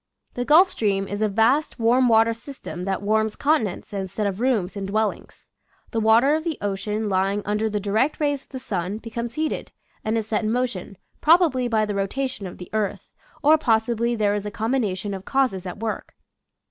[0.33, 4.75] The Gulf Stream is a vast warm water system that warms continents instead of rooms
[4.75, 5.47] in dwel lings
[5.91, 9.71] The water of the ocean lying under the direct rays of the sun becomes heated
[10.03, 14.33] and is set in motion, probably by the rotation of the earth, or possibly there
[14.33, 16.15] is a combination of causes at work.